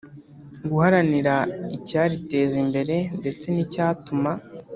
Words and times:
Guharanira 0.69 1.35
icyariteza 1.77 2.55
imbere 2.63 2.95
ndetse 3.19 3.45
n 3.53 3.57
icyatuma 3.63 4.31